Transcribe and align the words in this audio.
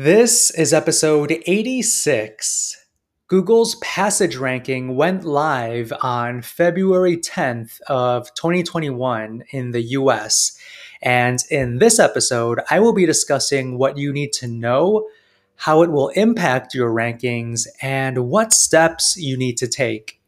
This 0.00 0.52
is 0.52 0.72
episode 0.72 1.32
86. 1.44 2.86
Google's 3.26 3.74
passage 3.82 4.36
ranking 4.36 4.94
went 4.94 5.24
live 5.24 5.92
on 6.02 6.40
February 6.40 7.16
10th 7.16 7.80
of 7.88 8.32
2021 8.34 9.42
in 9.50 9.72
the 9.72 9.82
US. 9.82 10.56
And 11.02 11.42
in 11.50 11.78
this 11.78 11.98
episode, 11.98 12.60
I 12.70 12.78
will 12.78 12.92
be 12.92 13.06
discussing 13.06 13.76
what 13.76 13.98
you 13.98 14.12
need 14.12 14.32
to 14.34 14.46
know, 14.46 15.08
how 15.56 15.82
it 15.82 15.90
will 15.90 16.10
impact 16.10 16.74
your 16.76 16.92
rankings, 16.92 17.66
and 17.82 18.28
what 18.28 18.52
steps 18.52 19.16
you 19.16 19.36
need 19.36 19.56
to 19.56 19.66
take. 19.66 20.20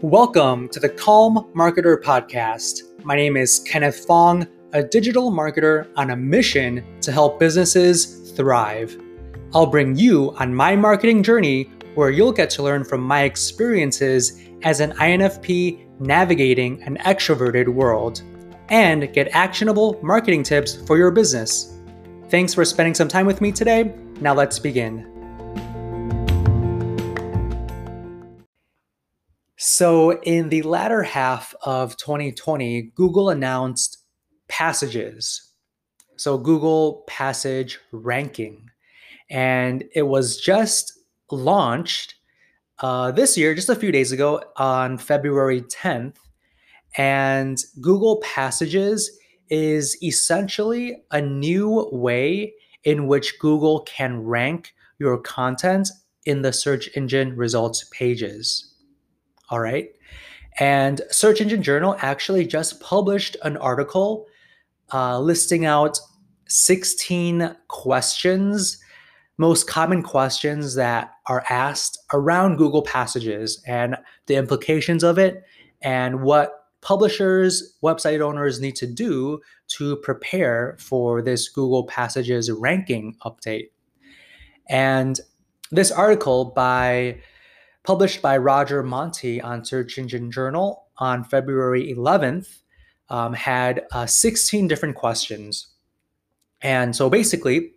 Welcome 0.00 0.70
to 0.70 0.80
the 0.80 0.88
Calm 0.88 1.50
Marketer 1.54 2.00
Podcast. 2.02 2.87
My 3.08 3.16
name 3.16 3.38
is 3.38 3.60
Kenneth 3.60 4.04
Fong, 4.04 4.46
a 4.74 4.82
digital 4.82 5.32
marketer 5.32 5.88
on 5.96 6.10
a 6.10 6.16
mission 6.16 6.84
to 7.00 7.10
help 7.10 7.40
businesses 7.40 8.32
thrive. 8.32 9.02
I'll 9.54 9.64
bring 9.64 9.96
you 9.96 10.36
on 10.36 10.54
my 10.54 10.76
marketing 10.76 11.22
journey 11.22 11.70
where 11.94 12.10
you'll 12.10 12.32
get 12.32 12.50
to 12.50 12.62
learn 12.62 12.84
from 12.84 13.00
my 13.00 13.22
experiences 13.22 14.38
as 14.62 14.80
an 14.80 14.92
INFP 14.92 15.88
navigating 16.00 16.82
an 16.82 16.98
extroverted 16.98 17.68
world 17.68 18.20
and 18.68 19.10
get 19.14 19.28
actionable 19.28 19.98
marketing 20.02 20.42
tips 20.42 20.76
for 20.86 20.98
your 20.98 21.10
business. 21.10 21.78
Thanks 22.28 22.52
for 22.52 22.66
spending 22.66 22.94
some 22.94 23.08
time 23.08 23.24
with 23.24 23.40
me 23.40 23.52
today. 23.52 23.94
Now 24.20 24.34
let's 24.34 24.58
begin. 24.58 25.17
So, 29.60 30.20
in 30.22 30.50
the 30.50 30.62
latter 30.62 31.02
half 31.02 31.52
of 31.64 31.96
2020, 31.96 32.92
Google 32.94 33.28
announced 33.28 33.98
passages. 34.46 35.52
So, 36.14 36.38
Google 36.38 37.02
Passage 37.08 37.80
Ranking. 37.90 38.70
And 39.28 39.82
it 39.96 40.02
was 40.02 40.36
just 40.36 41.00
launched 41.32 42.14
uh, 42.78 43.10
this 43.10 43.36
year, 43.36 43.52
just 43.52 43.68
a 43.68 43.74
few 43.74 43.90
days 43.90 44.12
ago, 44.12 44.40
on 44.58 44.96
February 44.96 45.62
10th. 45.62 46.14
And 46.96 47.58
Google 47.80 48.18
Passages 48.18 49.10
is 49.50 50.00
essentially 50.04 51.02
a 51.10 51.20
new 51.20 51.88
way 51.90 52.54
in 52.84 53.08
which 53.08 53.40
Google 53.40 53.80
can 53.80 54.22
rank 54.22 54.72
your 55.00 55.18
content 55.18 55.88
in 56.26 56.42
the 56.42 56.52
search 56.52 56.88
engine 56.94 57.34
results 57.36 57.88
pages. 57.90 58.72
All 59.50 59.60
right. 59.60 59.90
And 60.58 61.00
Search 61.10 61.40
Engine 61.40 61.62
Journal 61.62 61.96
actually 62.00 62.46
just 62.46 62.80
published 62.80 63.36
an 63.42 63.56
article 63.58 64.26
uh, 64.92 65.20
listing 65.20 65.64
out 65.64 66.00
16 66.48 67.54
questions, 67.68 68.78
most 69.36 69.68
common 69.68 70.02
questions 70.02 70.74
that 70.74 71.12
are 71.26 71.44
asked 71.48 71.98
around 72.12 72.56
Google 72.56 72.82
Passages 72.82 73.62
and 73.66 73.96
the 74.26 74.34
implications 74.36 75.04
of 75.04 75.18
it, 75.18 75.44
and 75.82 76.22
what 76.22 76.64
publishers, 76.80 77.76
website 77.82 78.20
owners 78.20 78.60
need 78.60 78.76
to 78.76 78.86
do 78.86 79.40
to 79.68 79.96
prepare 79.96 80.76
for 80.80 81.22
this 81.22 81.48
Google 81.48 81.84
Passages 81.84 82.50
ranking 82.50 83.16
update. 83.24 83.70
And 84.68 85.20
this 85.70 85.90
article 85.90 86.46
by 86.46 87.18
published 87.88 88.20
by 88.20 88.36
Roger 88.36 88.82
Montti 88.82 89.42
on 89.42 89.64
Search 89.64 89.96
Engine 89.96 90.30
Journal 90.30 90.88
on 90.98 91.24
February 91.24 91.94
11th, 91.96 92.58
um, 93.08 93.32
had 93.32 93.86
uh, 93.92 94.04
16 94.04 94.68
different 94.68 94.94
questions. 94.94 95.68
And 96.60 96.94
so 96.94 97.08
basically, 97.08 97.70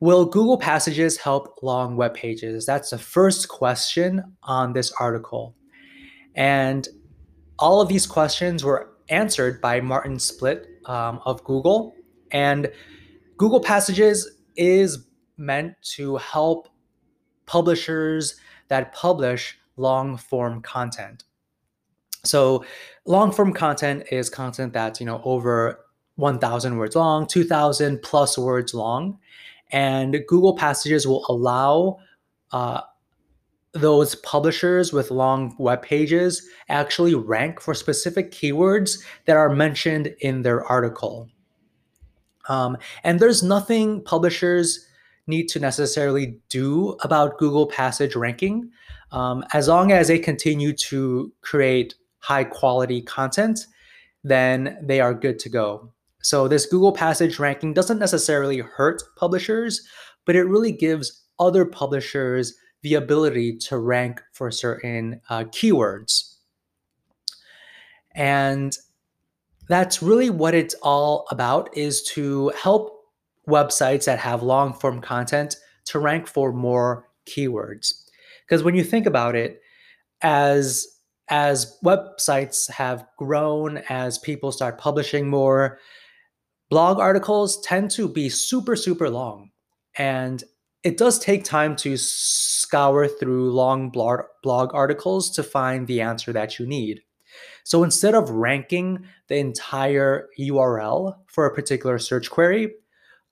will 0.00 0.24
Google 0.24 0.56
Passages 0.56 1.18
help 1.18 1.62
long 1.62 1.96
web 1.96 2.14
pages? 2.14 2.64
That's 2.64 2.88
the 2.88 2.96
first 2.96 3.50
question 3.50 4.22
on 4.42 4.72
this 4.72 4.90
article. 4.92 5.54
And 6.34 6.88
all 7.58 7.82
of 7.82 7.90
these 7.90 8.06
questions 8.06 8.64
were 8.64 8.94
answered 9.10 9.60
by 9.60 9.82
Martin 9.82 10.16
Splitt 10.16 10.64
um, 10.88 11.20
of 11.26 11.44
Google. 11.44 11.94
And 12.30 12.72
Google 13.36 13.60
Passages 13.60 14.30
is 14.56 15.06
meant 15.36 15.74
to 15.96 16.16
help 16.16 16.70
publishers 17.44 18.36
that 18.72 18.94
publish 18.94 19.58
long 19.76 20.16
form 20.16 20.62
content. 20.62 21.24
So, 22.24 22.64
long 23.04 23.30
form 23.30 23.52
content 23.52 24.04
is 24.10 24.30
content 24.30 24.72
that's, 24.72 24.98
you 24.98 25.04
know, 25.04 25.20
over 25.24 25.84
1000 26.14 26.78
words 26.78 26.96
long, 26.96 27.26
2000 27.26 28.00
plus 28.00 28.38
words 28.38 28.72
long, 28.72 29.18
and 29.72 30.16
Google 30.26 30.56
Passages 30.56 31.06
will 31.06 31.26
allow 31.28 31.98
uh, 32.52 32.80
those 33.74 34.14
publishers 34.14 34.90
with 34.90 35.10
long 35.10 35.54
web 35.58 35.82
pages 35.82 36.48
actually 36.70 37.14
rank 37.14 37.60
for 37.60 37.74
specific 37.74 38.30
keywords 38.32 39.02
that 39.26 39.36
are 39.36 39.54
mentioned 39.54 40.14
in 40.20 40.40
their 40.40 40.64
article. 40.64 41.28
Um, 42.48 42.78
and 43.04 43.20
there's 43.20 43.42
nothing 43.42 44.02
publishers 44.02 44.86
need 45.26 45.48
to 45.48 45.60
necessarily 45.60 46.38
do 46.48 46.96
about 47.02 47.38
Google 47.38 47.66
Passage 47.66 48.16
ranking. 48.16 48.70
Um, 49.12 49.44
as 49.52 49.68
long 49.68 49.92
as 49.92 50.08
they 50.08 50.18
continue 50.18 50.72
to 50.74 51.32
create 51.42 51.94
high 52.18 52.44
quality 52.44 53.02
content, 53.02 53.66
then 54.24 54.78
they 54.82 55.00
are 55.00 55.14
good 55.14 55.38
to 55.40 55.48
go. 55.48 55.92
So, 56.22 56.46
this 56.48 56.66
Google 56.66 56.92
Passage 56.92 57.38
ranking 57.38 57.74
doesn't 57.74 57.98
necessarily 57.98 58.58
hurt 58.58 59.02
publishers, 59.16 59.86
but 60.24 60.36
it 60.36 60.44
really 60.44 60.72
gives 60.72 61.22
other 61.38 61.64
publishers 61.64 62.54
the 62.82 62.94
ability 62.94 63.56
to 63.56 63.78
rank 63.78 64.20
for 64.32 64.50
certain 64.50 65.20
uh, 65.28 65.44
keywords. 65.44 66.34
And 68.14 68.76
that's 69.68 70.02
really 70.02 70.30
what 70.30 70.54
it's 70.54 70.74
all 70.82 71.26
about 71.30 71.76
is 71.76 72.02
to 72.14 72.52
help 72.60 72.91
websites 73.48 74.04
that 74.04 74.18
have 74.18 74.42
long 74.42 74.72
form 74.72 75.00
content 75.00 75.56
to 75.86 75.98
rank 75.98 76.26
for 76.26 76.52
more 76.52 77.08
keywords. 77.26 77.92
Because 78.46 78.62
when 78.62 78.74
you 78.74 78.84
think 78.84 79.06
about 79.06 79.34
it, 79.34 79.60
as 80.22 80.86
as 81.28 81.78
websites 81.82 82.70
have 82.70 83.06
grown, 83.16 83.78
as 83.88 84.18
people 84.18 84.52
start 84.52 84.78
publishing 84.78 85.28
more, 85.28 85.78
blog 86.68 86.98
articles 86.98 87.60
tend 87.62 87.90
to 87.92 88.08
be 88.08 88.28
super, 88.28 88.76
super 88.76 89.08
long. 89.08 89.50
And 89.96 90.44
it 90.82 90.98
does 90.98 91.18
take 91.18 91.44
time 91.44 91.76
to 91.76 91.96
scour 91.96 93.08
through 93.08 93.52
long 93.52 93.90
blog, 93.90 94.20
blog 94.42 94.74
articles 94.74 95.30
to 95.30 95.42
find 95.42 95.86
the 95.86 96.00
answer 96.00 96.32
that 96.32 96.58
you 96.58 96.66
need. 96.66 97.00
So 97.64 97.84
instead 97.84 98.14
of 98.14 98.28
ranking 98.30 99.06
the 99.28 99.36
entire 99.36 100.28
URL 100.38 101.16
for 101.26 101.46
a 101.46 101.54
particular 101.54 101.98
search 101.98 102.30
query, 102.30 102.72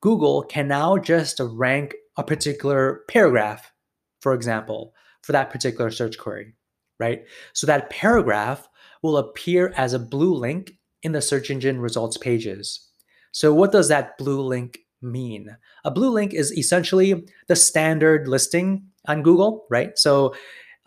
Google 0.00 0.42
can 0.42 0.68
now 0.68 0.96
just 0.96 1.40
rank 1.40 1.94
a 2.16 2.24
particular 2.24 3.02
paragraph, 3.08 3.72
for 4.20 4.34
example, 4.34 4.94
for 5.22 5.32
that 5.32 5.50
particular 5.50 5.90
search 5.90 6.18
query, 6.18 6.54
right? 6.98 7.24
So 7.52 7.66
that 7.66 7.90
paragraph 7.90 8.68
will 9.02 9.16
appear 9.16 9.72
as 9.76 9.92
a 9.92 9.98
blue 9.98 10.34
link 10.34 10.72
in 11.02 11.12
the 11.12 11.22
search 11.22 11.50
engine 11.50 11.80
results 11.80 12.16
pages. 12.16 12.88
So, 13.32 13.54
what 13.54 13.72
does 13.72 13.88
that 13.88 14.18
blue 14.18 14.40
link 14.40 14.78
mean? 15.02 15.56
A 15.84 15.90
blue 15.90 16.10
link 16.10 16.34
is 16.34 16.52
essentially 16.56 17.26
the 17.46 17.56
standard 17.56 18.28
listing 18.28 18.84
on 19.06 19.22
Google, 19.22 19.66
right? 19.70 19.96
So, 19.96 20.34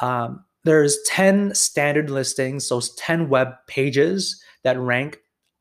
um, 0.00 0.44
there's 0.64 0.98
10 1.06 1.54
standard 1.54 2.10
listings, 2.10 2.68
those 2.68 2.94
10 2.96 3.28
web 3.28 3.54
pages 3.66 4.42
that 4.62 4.78
rank 4.78 5.18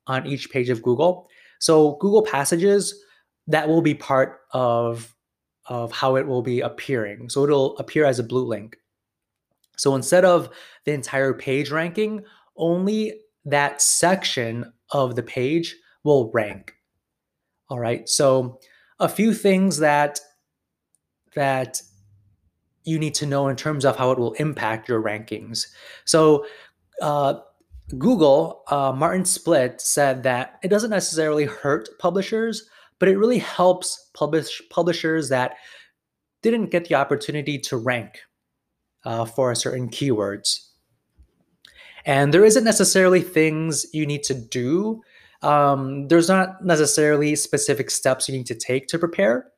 on 0.08 0.26
each 0.26 0.50
page 0.50 0.70
of 0.70 0.82
Google. 0.82 1.28
So, 1.60 1.98
Google 2.00 2.24
Passages 2.24 3.04
that 3.50 3.68
will 3.68 3.82
be 3.82 3.94
part 3.94 4.40
of 4.54 5.14
of 5.66 5.92
how 5.92 6.16
it 6.16 6.26
will 6.26 6.42
be 6.42 6.62
appearing. 6.62 7.30
So 7.30 7.44
it'll 7.44 7.78
appear 7.78 8.06
as 8.06 8.18
a 8.18 8.24
blue 8.24 8.46
link. 8.46 8.78
So 9.78 9.94
instead 9.96 10.26
of 10.26 10.50
the 10.86 10.94
entire 10.94 11.34
page 11.34 11.70
ranking, 11.70 12.24
only 12.58 13.22
that 13.46 13.82
section 13.82 14.74
of 14.92 15.16
the 15.16 15.22
page 15.22 15.76
will 16.04 16.32
rank. 16.34 16.74
All 17.70 17.80
right. 17.80 18.10
So 18.10 18.60
a 19.00 19.08
few 19.08 19.34
things 19.34 19.78
that 19.78 20.20
that 21.36 21.82
you 22.84 22.98
need 22.98 23.14
to 23.16 23.26
know 23.26 23.48
in 23.48 23.56
terms 23.56 23.86
of 23.86 23.96
how 23.96 24.12
it 24.12 24.18
will 24.18 24.34
impact 24.34 24.90
your 24.90 25.02
rankings. 25.02 25.68
So 26.06 26.46
uh, 27.02 27.36
Google, 27.98 28.64
uh, 28.68 28.92
Martin 28.92 29.24
Splitt 29.24 29.82
said 29.82 30.24
that 30.24 30.60
it 30.64 30.70
doesn't 30.70 30.90
necessarily 30.90 31.46
hurt 31.46 31.88
publishers, 32.00 32.68
but 33.00 33.10
it 33.10 33.18
really 33.18 33.40
helps 33.40 34.10
publish 34.14 34.62
publishers 34.70 35.30
that 35.30 35.56
didn't 36.42 36.72
get 36.72 36.86
the 36.86 36.96
opportunity 36.96 37.58
to 37.58 37.78
rank 37.78 38.20
uh, 39.06 39.26
for 39.26 39.54
certain 39.56 39.90
keywords. 39.90 40.68
And 42.06 42.34
there 42.34 42.46
isn't 42.46 42.64
necessarily 42.64 43.22
things 43.22 43.86
you 43.94 44.06
need 44.06 44.24
to 44.24 44.34
do 44.34 45.02
um, 45.42 46.08
there's 46.08 46.28
not 46.28 46.64
necessarily 46.64 47.36
specific 47.36 47.90
steps 47.90 48.28
you 48.28 48.38
need 48.38 48.48
to 48.48 48.56
take 48.56 48.88
to 48.88 49.00
prepare. 49.00 49.52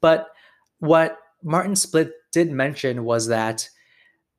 But 0.00 0.28
what 0.78 1.18
Martin 1.42 1.74
Splitt 1.74 2.10
did 2.32 2.50
mention 2.50 3.04
was 3.04 3.26
that 3.28 3.68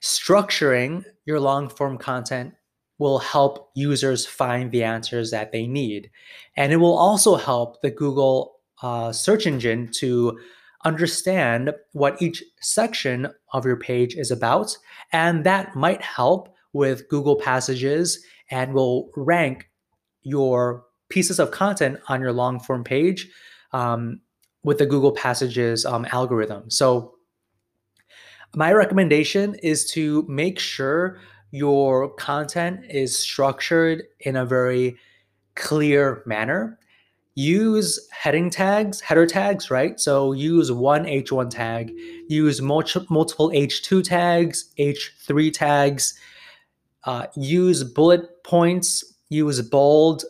structuring 0.02 1.04
your 1.26 1.40
long 1.40 1.70
form 1.70 1.98
content 1.98 2.54
will 3.00 3.20
help 3.20 3.72
users 3.76 4.26
find 4.26 4.72
the 4.72 4.84
answers 4.84 5.32
that 5.32 5.52
they 5.52 5.66
need. 5.66 6.12
And 6.56 6.72
it 6.72 6.78
will 6.78 6.98
also 6.98 7.36
help 7.36 7.82
the 7.82 7.90
Google 7.90 8.58
uh, 8.84 9.12
search 9.12 9.48
engine 9.48 9.90
to 9.94 10.38
understand 10.86 11.74
what 11.94 12.22
each 12.22 12.44
section 12.62 13.28
of 13.54 13.66
your 13.66 13.78
page 13.78 14.16
is 14.16 14.32
about. 14.32 14.78
And 15.12 15.46
that 15.46 15.76
might 15.76 16.02
help 16.02 16.54
with 16.74 17.08
Google 17.10 17.36
Passages 17.36 18.24
and 18.52 18.74
will 18.74 19.10
rank 19.16 19.70
your 20.22 20.86
pieces 21.10 21.40
of 21.40 21.52
content 21.52 22.00
on 22.08 22.22
your 22.22 22.34
long 22.34 22.60
form 22.60 22.84
page 22.84 23.28
um, 23.74 24.22
with 24.64 24.78
the 24.78 24.86
Google 24.86 25.12
Passages 25.12 25.86
um, 25.86 26.06
algorithm. 26.12 26.70
So, 26.70 27.16
my 28.56 28.74
recommendation 28.74 29.54
is 29.56 29.86
to 29.92 30.26
make 30.28 30.58
sure 30.58 31.20
your 31.52 32.10
content 32.10 32.86
is 32.90 33.18
structured 33.18 34.04
in 34.20 34.36
a 34.36 34.46
very 34.46 34.98
clear 35.56 36.24
manner. 36.26 36.78
Use 37.36 38.08
heading 38.12 38.50
tags, 38.50 39.00
header 39.00 39.26
tags, 39.26 39.72
right? 39.72 40.00
So 40.00 40.34
use 40.34 40.72
one 40.72 41.06
H1 41.06 41.50
tag, 41.50 41.92
use 42.28 42.62
multiple 42.62 43.50
H2 43.52 44.04
tags, 44.04 44.72
H3 44.78 45.54
tags, 45.54 46.20
uh, 47.06 47.28
use 47.36 47.84
bullet 47.84 48.44
points, 48.44 49.04
use 49.30 49.62
bold, 49.62 50.24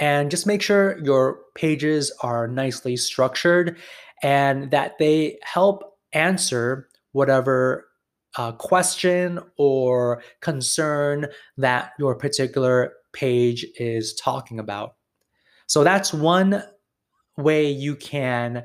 and 0.00 0.30
just 0.30 0.46
make 0.46 0.62
sure 0.62 0.98
your 1.04 1.40
pages 1.54 2.10
are 2.22 2.48
nicely 2.48 2.96
structured 2.96 3.76
and 4.22 4.70
that 4.70 4.98
they 4.98 5.38
help 5.42 5.98
answer 6.12 6.88
whatever 7.12 7.89
uh, 8.36 8.52
question 8.52 9.40
or 9.56 10.22
concern 10.40 11.26
that 11.56 11.92
your 11.98 12.14
particular 12.14 12.94
page 13.12 13.66
is 13.76 14.14
talking 14.14 14.58
about. 14.58 14.94
So 15.66 15.84
that's 15.84 16.12
one 16.12 16.62
way 17.36 17.70
you 17.70 17.96
can 17.96 18.64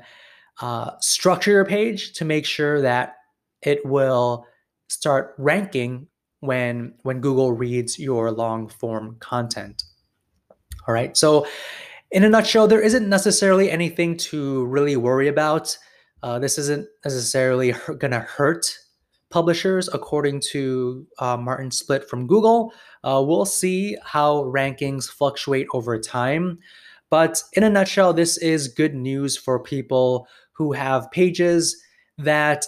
uh, 0.60 0.92
structure 1.00 1.50
your 1.50 1.64
page 1.64 2.12
to 2.14 2.24
make 2.24 2.46
sure 2.46 2.80
that 2.80 3.16
it 3.62 3.84
will 3.84 4.46
start 4.88 5.34
ranking 5.38 6.06
when 6.40 6.94
when 7.02 7.20
Google 7.20 7.52
reads 7.52 7.98
your 7.98 8.30
long 8.30 8.68
form 8.68 9.16
content. 9.20 9.82
All 10.86 10.94
right. 10.94 11.16
So, 11.16 11.46
in 12.12 12.22
a 12.22 12.28
nutshell, 12.28 12.68
there 12.68 12.80
isn't 12.80 13.08
necessarily 13.08 13.70
anything 13.70 14.16
to 14.18 14.64
really 14.66 14.96
worry 14.96 15.26
about. 15.28 15.76
Uh, 16.22 16.38
this 16.38 16.58
isn't 16.58 16.86
necessarily 17.04 17.72
going 17.98 18.12
to 18.12 18.20
hurt 18.20 18.66
publishers, 19.30 19.88
according 19.92 20.40
to 20.52 21.06
uh, 21.18 21.36
Martin 21.36 21.70
Splitt 21.70 22.08
from 22.08 22.26
Google. 22.26 22.72
Uh, 23.04 23.22
we'll 23.26 23.44
see 23.44 23.96
how 24.02 24.44
rankings 24.44 25.08
fluctuate 25.08 25.66
over 25.72 25.98
time. 25.98 26.58
But 27.10 27.42
in 27.52 27.62
a 27.62 27.70
nutshell, 27.70 28.12
this 28.12 28.36
is 28.38 28.68
good 28.68 28.94
news 28.94 29.36
for 29.36 29.62
people 29.62 30.28
who 30.52 30.72
have 30.72 31.10
pages 31.10 31.80
that 32.18 32.64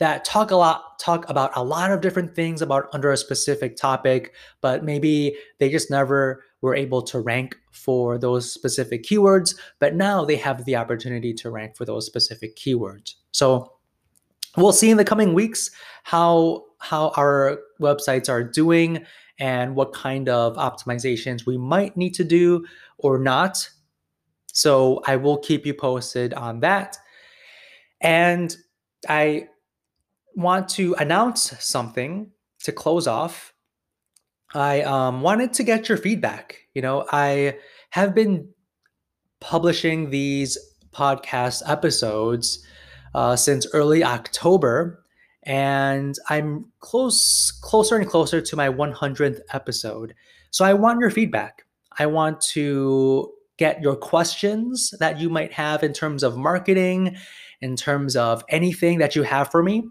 that 0.00 0.24
talk 0.24 0.50
a 0.50 0.56
lot 0.56 0.98
talk 0.98 1.28
about 1.28 1.50
a 1.54 1.62
lot 1.62 1.92
of 1.92 2.00
different 2.00 2.34
things 2.34 2.62
about 2.62 2.88
under 2.92 3.12
a 3.12 3.16
specific 3.18 3.76
topic 3.76 4.34
but 4.62 4.82
maybe 4.82 5.36
they 5.58 5.68
just 5.68 5.90
never 5.90 6.42
were 6.62 6.74
able 6.74 7.02
to 7.02 7.20
rank 7.20 7.54
for 7.70 8.16
those 8.16 8.50
specific 8.50 9.04
keywords 9.04 9.54
but 9.78 9.94
now 9.94 10.24
they 10.24 10.36
have 10.36 10.64
the 10.64 10.74
opportunity 10.74 11.34
to 11.34 11.50
rank 11.50 11.76
for 11.76 11.84
those 11.84 12.06
specific 12.06 12.56
keywords 12.56 13.16
so 13.32 13.70
we'll 14.56 14.72
see 14.72 14.90
in 14.90 14.96
the 14.96 15.04
coming 15.04 15.34
weeks 15.34 15.70
how 16.04 16.64
how 16.78 17.10
our 17.16 17.58
websites 17.80 18.28
are 18.28 18.42
doing 18.42 19.04
and 19.38 19.74
what 19.74 19.92
kind 19.92 20.28
of 20.28 20.56
optimizations 20.56 21.46
we 21.46 21.56
might 21.56 21.96
need 21.96 22.14
to 22.14 22.24
do 22.24 22.64
or 22.98 23.18
not 23.18 23.68
so 24.52 25.02
i 25.06 25.16
will 25.16 25.38
keep 25.38 25.64
you 25.64 25.74
posted 25.74 26.34
on 26.34 26.60
that 26.60 26.96
and 28.00 28.56
i 29.08 29.46
want 30.34 30.68
to 30.70 30.94
announce 30.94 31.52
something 31.62 32.30
to 32.62 32.72
close 32.72 33.06
off. 33.06 33.52
I 34.54 34.82
um, 34.82 35.22
wanted 35.22 35.52
to 35.54 35.62
get 35.62 35.88
your 35.88 35.98
feedback. 35.98 36.58
You 36.74 36.82
know, 36.82 37.06
I 37.12 37.56
have 37.90 38.14
been 38.14 38.48
publishing 39.40 40.10
these 40.10 40.58
podcast 40.92 41.62
episodes 41.66 42.64
uh, 43.14 43.36
since 43.36 43.66
early 43.72 44.04
October, 44.04 45.04
and 45.44 46.16
I'm 46.28 46.66
close, 46.80 47.50
closer 47.62 47.96
and 47.96 48.08
closer 48.08 48.40
to 48.40 48.56
my 48.56 48.68
100th 48.68 49.40
episode. 49.52 50.14
So 50.50 50.64
I 50.64 50.74
want 50.74 51.00
your 51.00 51.10
feedback. 51.10 51.64
I 51.98 52.06
want 52.06 52.40
to 52.52 53.32
get 53.56 53.82
your 53.82 53.96
questions 53.96 54.94
that 55.00 55.20
you 55.20 55.28
might 55.28 55.52
have 55.52 55.82
in 55.82 55.92
terms 55.92 56.22
of 56.22 56.36
marketing, 56.36 57.16
in 57.60 57.76
terms 57.76 58.16
of 58.16 58.44
anything 58.48 58.98
that 58.98 59.14
you 59.14 59.22
have 59.22 59.50
for 59.50 59.62
me. 59.62 59.84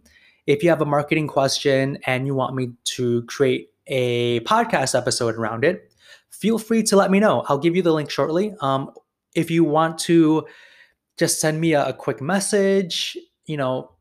If 0.48 0.64
you 0.64 0.70
have 0.70 0.82
a 0.82 0.86
marketing 0.86 1.28
question 1.28 2.00
and 2.06 2.26
you 2.26 2.34
want 2.34 2.56
me 2.56 2.72
to 2.96 3.24
create 3.24 3.70
a 3.88 4.40
podcast 4.42 4.98
episode 4.98 5.36
around 5.36 5.64
it, 5.64 5.92
feel 6.32 6.58
free 6.58 6.84
to 6.84 6.96
let 6.96 7.12
me 7.12 7.20
know. 7.20 7.44
I'll 7.48 7.60
give 7.60 7.76
you 7.76 7.82
the 7.82 7.94
link 7.94 8.10
shortly. 8.10 8.54
Um, 8.62 8.92
if 9.36 9.52
you 9.52 9.64
want 9.64 10.00
to 10.00 10.48
just 11.20 11.40
send 11.40 11.62
me 11.62 11.74
a, 11.74 11.90
a 11.90 11.94
quick 11.94 12.22
message, 12.22 13.18
you 13.46 13.58
know, 13.58 13.92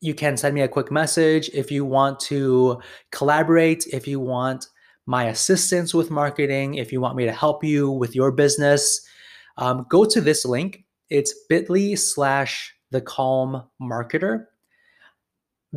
you 0.00 0.14
can 0.14 0.36
send 0.36 0.54
me 0.54 0.60
a 0.60 0.68
quick 0.68 0.90
message. 0.90 1.50
If 1.52 1.70
you 1.70 1.84
want 1.84 2.20
to 2.20 2.80
collaborate, 3.12 3.86
if 3.88 4.06
you 4.06 4.20
want 4.20 4.66
my 5.06 5.24
assistance 5.24 5.92
with 5.92 6.10
marketing, 6.10 6.74
if 6.74 6.92
you 6.92 7.00
want 7.00 7.16
me 7.16 7.24
to 7.24 7.32
help 7.32 7.64
you 7.64 7.90
with 7.90 8.14
your 8.14 8.30
business, 8.30 9.06
um, 9.58 9.86
go 9.88 10.04
to 10.04 10.20
this 10.20 10.44
link. 10.44 10.84
It's 11.10 11.34
bit.ly 11.48 11.94
slash 11.94 12.74
the 12.90 13.00
calm 13.00 13.64
marketer 13.80 14.46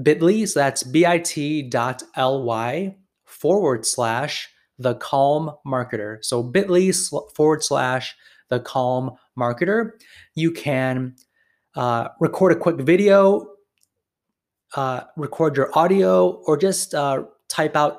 bit.ly, 0.01 0.45
so 0.45 0.60
that's 0.60 0.83
bit.ly 0.83 2.95
forward 3.25 3.86
slash 3.86 4.50
the 4.77 4.95
calm 4.95 5.51
marketer. 5.66 6.24
So 6.24 6.44
bit.ly 6.44 6.92
forward 7.36 7.63
slash 7.63 8.16
the 8.50 8.60
calm 8.60 9.12
marketer. 9.38 9.92
You 10.35 10.52
can 10.52 11.16
uh, 11.76 12.09
record 12.19 12.52
a 12.52 12.56
quick 12.56 12.78
video, 12.78 13.47
uh, 14.76 15.02
record 15.18 15.56
your 15.56 15.69
audio, 15.78 16.42
or 16.45 16.57
just 16.57 16.94
uh, 16.94 17.24
type 17.47 17.76
out 17.76 17.97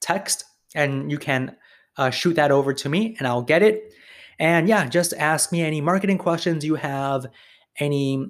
text 0.00 0.44
and 0.74 1.10
you 1.10 1.18
can 1.18 1.56
uh, 1.96 2.10
shoot 2.10 2.34
that 2.34 2.50
over 2.50 2.72
to 2.72 2.88
me 2.88 3.16
and 3.18 3.26
I'll 3.26 3.42
get 3.42 3.62
it. 3.62 3.92
And 4.38 4.68
yeah, 4.68 4.86
just 4.86 5.12
ask 5.14 5.50
me 5.50 5.62
any 5.62 5.80
marketing 5.80 6.18
questions 6.18 6.64
you 6.64 6.76
have, 6.76 7.26
any 7.78 8.26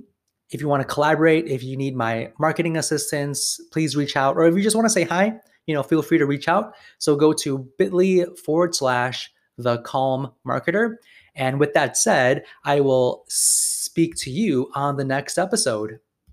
if 0.51 0.63
you 0.63 0.69
want 0.69 0.81
to 0.81 0.89
collaborate, 0.89 1.47
if 1.47 1.63
you 1.63 1.77
need 1.77 1.95
my 1.95 2.33
marketing 2.39 2.79
assistance, 2.79 3.61
please 3.71 3.95
reach 3.95 4.17
out. 4.17 4.37
Or 4.37 4.47
if 4.47 4.57
you 4.57 4.63
just 4.63 4.75
want 4.75 4.87
to 4.87 4.91
say 4.91 5.05
hi, 5.05 5.35
you 5.67 5.75
know, 5.75 5.83
feel 5.83 6.01
free 6.01 6.17
to 6.17 6.25
reach 6.25 6.49
out. 6.49 6.75
So 6.97 7.17
go 7.17 7.35
to 7.35 7.69
bit.ly 7.77 8.25
forward 8.43 8.75
slash 8.75 9.31
the 9.59 9.79
calm 9.83 10.33
marketer. 10.47 10.95
And 11.39 11.59
with 11.59 11.73
that 11.75 11.97
said, 11.97 12.45
I 12.65 12.81
will 12.81 13.25
speak 13.29 14.17
to 14.17 14.31
you 14.31 14.71
on 14.75 14.97
the 14.97 15.05
next 15.05 15.39
episode. 15.39 16.01